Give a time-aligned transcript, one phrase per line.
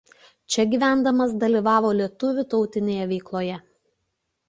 [0.55, 3.65] Čia gyvendamas dalyvavo lietuvių tautinėje veikloje.